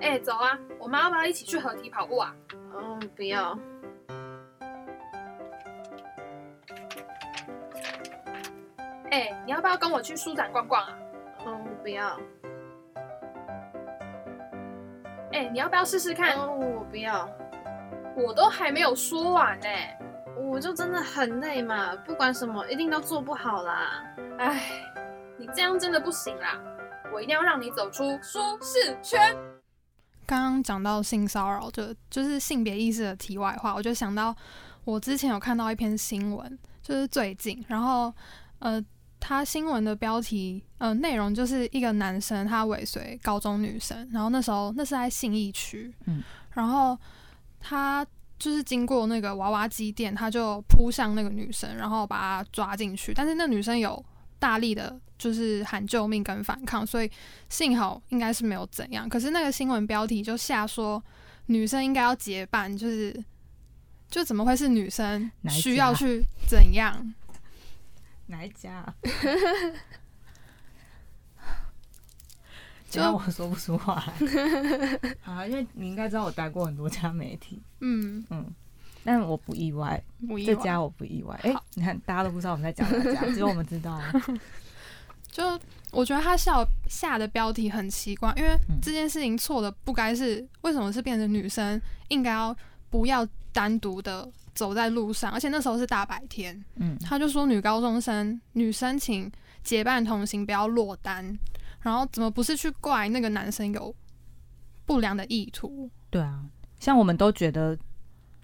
[0.00, 0.58] 哎，走啊！
[0.78, 2.34] 我们要不要一起去合体跑步啊？
[2.74, 3.56] 嗯，不要。
[9.10, 10.98] 哎，你要不要跟我去书展逛逛啊？
[11.46, 12.18] 嗯，不要。
[15.32, 16.34] 哎，你要不要试试看？
[16.36, 17.28] 哦，我不要。
[18.16, 19.68] 我都还没有说完呢，
[20.36, 24.02] 我就真的很累嘛，不管什么一定都做不好啦。
[24.38, 24.62] 哎，
[25.36, 26.58] 你这样真的不行啦，
[27.12, 29.36] 我一定要让你走出舒适圈。
[30.30, 34.32] 刚刚讲到性骚扰，就就是性别意识的题外话，我就想到
[34.84, 38.14] 我之前有看到一篇新闻，就是最近，然后
[38.60, 38.80] 呃，
[39.18, 46.96] 他新闻的标题呃内容就是一个男生他尾随高中女生，然后那时候那是在信义区，嗯，然后。
[47.62, 48.02] 他
[48.38, 53.12] 就是经过那个娃娃机店，他就扑向那个女生，然后把她抓进去。
[53.12, 54.02] 但是那女生有
[54.40, 57.08] 大力的，就是喊救命跟反抗，所以
[57.48, 59.08] 幸好应该是没有怎样。
[59.08, 61.00] 可是那个新闻标题就下说
[61.46, 63.22] 女生应该要结伴，就是
[64.08, 67.14] 就怎么会是女生需要去怎样？
[68.26, 68.92] 哪一家？
[72.90, 74.12] 就我说不出话来，
[75.22, 78.52] 啊，因为你应该知道我待过很多家媒体，嗯嗯，
[79.04, 80.02] 但我不意外，
[80.44, 81.38] 这家我不意外。
[81.42, 84.00] 哎，你看大家都不知道我们在讲哪家，只有我们知道。
[85.30, 85.44] 就
[85.92, 92.54] 我觉得他下下的标题很奇怪，因为这件事情错的不该是为什么是变成女生应该要
[92.90, 99.30] 不要单独的走在路上，而且那时候是大白天，嗯，他就说女高中生女生请
[99.62, 101.38] 结伴同行，不要落单。
[101.80, 103.94] 然后怎么不是去怪那个男生有
[104.84, 105.88] 不良的意图？
[106.10, 106.44] 对啊，
[106.78, 107.78] 像我们都觉得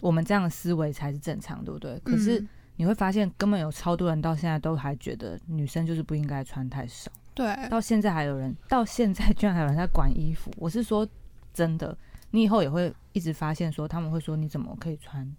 [0.00, 1.98] 我们这样的思维才是正常，对不对？
[2.00, 2.44] 可是
[2.76, 7.10] 你会发现，根本有超多人到现在都还觉得女生就是不应该穿太少。
[7.34, 10.50] 对，到现在还有人，到现在居然还有人在管衣服。
[10.56, 11.06] 我是说
[11.52, 11.96] 真的，
[12.30, 15.30] 你以后也会一直发现说，他们会说你怎么可以穿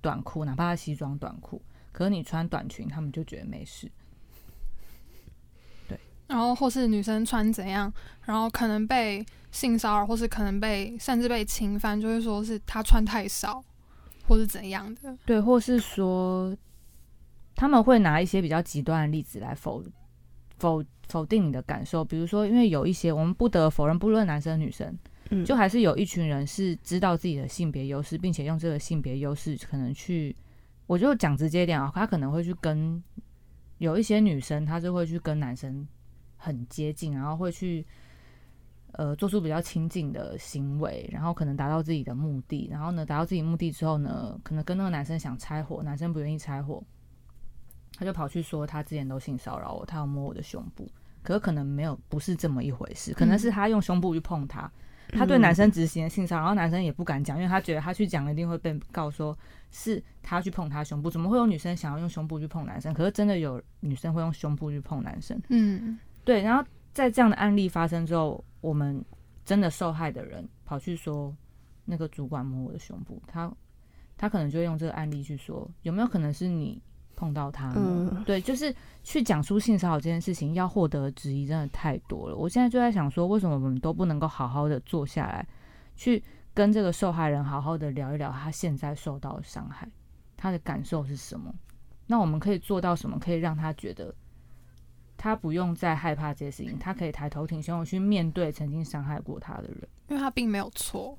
[0.00, 1.60] 短裤，哪怕是西装短裤，
[1.92, 3.90] 可是你穿短裙，他们就觉得没事。
[5.88, 7.92] 对然后或是女生穿怎样，
[8.24, 13.62] 然后可能被性骚扰，或是可能被甚至被侵犯，就会说是她穿太少，
[14.30, 15.16] 或是怎样的。
[15.26, 16.56] 对，或是说
[17.56, 19.84] 他们会拿一些比较极端的例子来否
[20.58, 24.96] 否否定你的感受，比如说，因为有一些我们不得否认，不论男生女生，
[25.30, 30.34] 嗯，就还是有一群人是知道自己的性别优势，并且用这个性别优势可能去，
[30.86, 33.02] 我就讲直接点啊，他可能会去跟
[33.78, 35.86] 有一些女生，她就会去跟男生。
[36.42, 37.84] 很接近，然后会去
[38.92, 42.68] 呃做出比较亲近的行为，然后可能达到自己的目的。
[42.70, 46.82] 然后呢，达到自己目的之后呢，可能跟那个男生想拆伙，男生不愿意拆伙，
[47.98, 50.90] 他就跑去说他之前都性骚扰我，他要摸我的胸部。
[51.22, 54.70] 可是可能没有，不是这么一回事，可能是他用胸部去碰他，
[55.10, 59.36] 他对男生执行性骚扰，然后男生也不敢讲，因为他觉得他去讲一定会被告说
[59.70, 61.10] 是他去碰他胸部。
[61.10, 62.94] 怎么会有女生想要用胸部去碰男生？
[62.94, 65.38] 可是真的有女生会用胸部去碰男生。
[65.50, 65.98] 嗯。
[66.24, 69.04] 对，然后在这样的案例发生之后，我们
[69.44, 71.34] 真的受害的人跑去说
[71.84, 73.52] 那个主管摸我的胸部，他
[74.16, 76.80] 他可能就用这个案例去说，有没有可能是你
[77.16, 77.72] 碰到他？
[77.76, 82.36] 嗯，对，就是去讲出性骚扰这件事情，要获得质疑真的太多了。
[82.36, 85.46] 我现在就在想说，为什么我们都不能够好好的坐下来，
[85.96, 89.88] 去跟这个受害人好好的聊一聊他现在受到的伤害，
[90.36, 91.54] 他的感受是什么？
[92.06, 94.14] 那我们可以做到什么，可以让他觉得？
[95.22, 101.18] 他不用再害怕这些事情，他可以抬头挺胸去面对曾经伤害过他的人，因为他并没有错。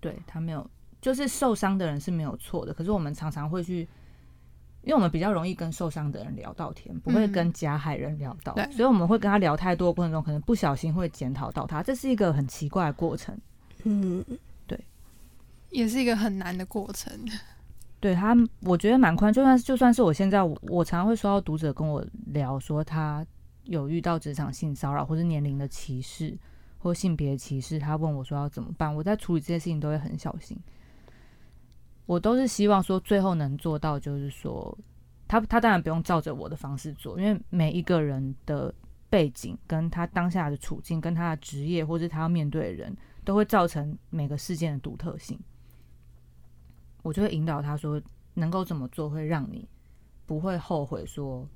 [0.00, 0.70] 对他没有，
[1.00, 2.74] 就是受伤的人是没有错的。
[2.74, 3.88] 可是我们常常会去，
[4.82, 13.34] 因为我们比较容易跟受伤的人聊到天，不会跟加害人聊到，所以我们会跟他聊太多过程中，可能不小心会检讨到他，这是一个很奇怪的过程。
[13.84, 14.22] 嗯，
[14.66, 14.78] 对，
[15.70, 17.10] 也是一个很难的过程。
[18.02, 19.32] 对他，我觉得蛮宽。
[19.32, 23.24] 就算就算是我现在，我常常会收到读者跟我聊说，他
[23.62, 26.36] 有遇到职场性骚扰，或者年龄的歧视，
[26.78, 28.92] 或性别歧视，他问我说要怎么办。
[28.92, 30.58] 我在处理这些事情都会很小心。
[32.06, 34.76] 我都是希望说，最后能做到就是说，
[35.28, 38.74] 他他当然不用照着我的方式做，因为每一个人的
[39.08, 45.38] 背景跟他当下的处境，跟他的职业或是他要面对的人，都会造成每个事件的独特性。
[47.02, 48.00] 我就会引导他说，
[48.34, 49.68] 能够怎么做会让你
[50.24, 51.46] 不会后悔，说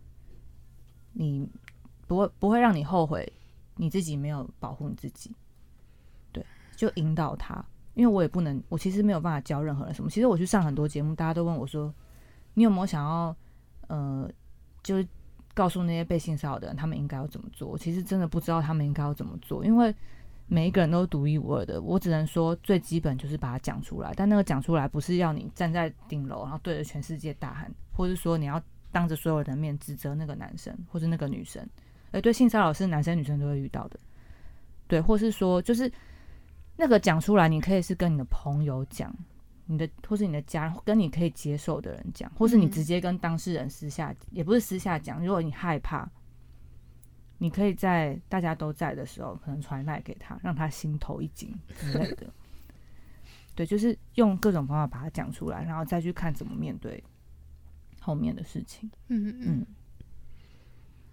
[1.12, 1.48] 你
[2.06, 3.32] 不会不会让你后悔
[3.76, 5.34] 你自己没有保护你自己。
[6.32, 6.44] 对，
[6.76, 7.64] 就引导他，
[7.94, 10.10] 因为我也不能，我其实没有办法教任何人什么。
[10.10, 11.94] 其实我去上很多节目，大家都问我说，
[12.54, 13.36] 你有没有想要
[13.86, 14.30] 呃，
[14.82, 15.08] 就是
[15.54, 17.68] 告诉那些被性骚扰的人，他们应该要怎么做？
[17.68, 19.94] 我其实真的不知道他们应该要怎么做，因为。
[20.48, 24.12] 每一个人都是独一无二的，我只能说最基本就是把它讲出来。
[24.14, 28.62] 但那个讲出来不是要你站在顶楼，然后对着全世界大喊，或者说你要
[28.92, 31.68] 当着所有人的面指责那个男生或者那个女生。
[32.12, 33.98] 而，对，性骚扰是男生女生都会遇到的。
[34.86, 35.90] 对，或是说就是
[36.76, 39.12] 那个讲出来，你可以是跟你的朋友讲，
[39.64, 45.24] 你的或是你的家人，跟你可以接受的人讲，或是你直接跟当事人私下，也不是私下讲。
[45.24, 46.08] 如果你害怕。
[47.38, 52.26] 你可以在大家都在的时候，可能传赖给他，让他心头一紧之类的。
[53.54, 57.02] 对，就是用各种方法把它讲出来，然后再去看怎么面对
[58.00, 58.90] 后面的事情。
[59.08, 59.66] 嗯嗯。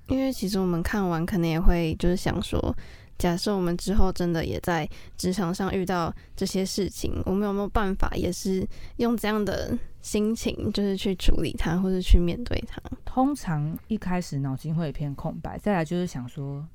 [0.08, 2.76] 因为其实我们看完，可能也会就是想说。
[3.18, 8.68] 假设我们之后真的也在职场上遇到这些事情，我们有没有办法也是
[8.98, 12.82] 用这样的心情，就是去处理它，或者去面对它？
[13.06, 16.68] 通常一开始脑筋会一片空白，再来就是想说，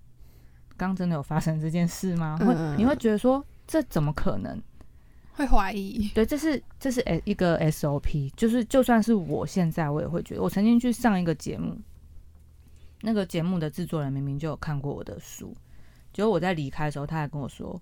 [0.77, 2.39] 刚真的有发生这件事吗？
[2.39, 4.63] 会你会觉得说，这怎么可能？
[5.35, 6.09] 会怀疑？
[6.15, 11.77] 对，这是这是 S 一个 SOP，就是就算是我现在，我也会觉得，我曾经去上一个节目，
[13.03, 15.55] 那个节目的制作人明明就有看过我的书。
[16.19, 17.81] 结果我在离开的时候，他还跟我说：“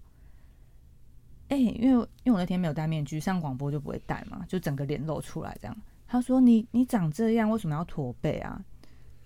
[1.48, 5.74] 哎，因为因为我那天没有戴面具，上广播就不会戴嘛，就整个脸露出来这样。”
[6.06, 8.62] 他说：“你你长这样，为什么要驼背啊？”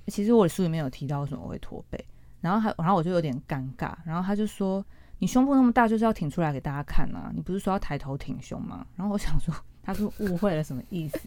[0.07, 1.99] 其实我的书里面有提到为什么我会驼背，
[2.41, 4.85] 然后还然后我就有点尴尬，然后他就说
[5.19, 9.53] ：“你胸部那么大，就是要挺出来给大家看啊，你不是说要抬头挺胸吗？”然后我想说，
[9.83, 11.19] 他是误会了什么意思？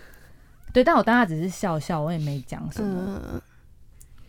[0.72, 3.42] 对，但我当下只是笑笑，我也没讲什么。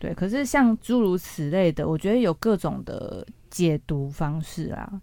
[0.02, 5.00] 对，可是像诸如此类的，我觉得有各种的解读方式啊。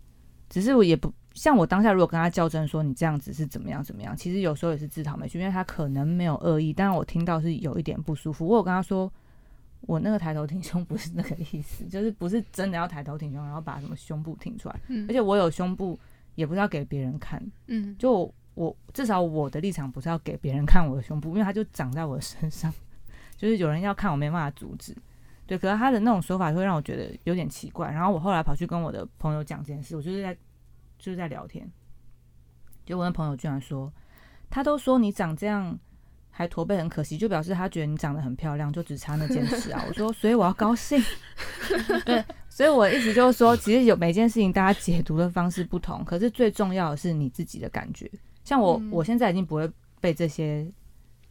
[0.49, 8.45] 只是我也不像我当下如果跟他较真说你这样子是怎么样怎么样，其实有时候也是自讨没趣，因为他可能没有恶意，但是我听到是有一点不舒服。
[8.45, 9.09] 我有跟他说，
[9.79, 14.77] 我那个抬头挺胸不是那个意思，就是不是真的要抬头挺胸，然后把什么胸部挺出来。
[14.89, 15.05] 嗯。
[15.07, 15.97] 而且我有胸部
[16.35, 17.41] 也不是要给别人看。
[17.67, 17.95] 嗯。
[17.97, 22.73] 就我至少我的立场不是要给别人看我的胸部，因为它就长在我的身上。
[23.39, 24.93] 就是有人要看我没办法阻止，
[25.47, 27.89] 对，可是他的那种说法会让我觉得有点奇怪。
[27.89, 30.35] 然后我后来跑去跟我的朋友讲这件事，我就是在
[30.97, 31.65] 就是在聊天，
[32.85, 33.89] 就我的朋友居然说，
[34.49, 35.79] 他都说你长这样
[36.29, 39.81] 还驼背很可惜，就表示他觉得你长得很漂亮，就只差那件事啊。
[39.87, 41.01] 我说， 所以我要高兴，
[42.05, 48.11] 对，所以我一直就是说，其实有每件事情大家解读的方式不同，可是最重要的是你自己的感觉。
[48.43, 49.71] 像我，我现在已经不会
[50.01, 50.69] 被这些。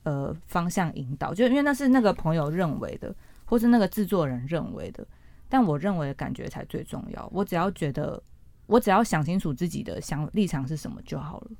[0.08, 3.14] 呃，方向引导，就因为那是那个朋友认为的，
[3.44, 5.06] 或是那个制作人认为的，
[5.50, 7.28] 但我认为的感觉才最重要。
[7.30, 8.22] 我只要觉得，
[8.64, 11.50] 我只要想清楚自己的想立场是什么就好了。